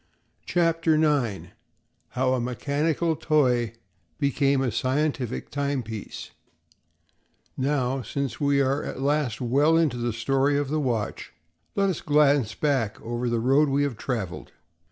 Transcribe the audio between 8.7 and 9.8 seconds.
at last well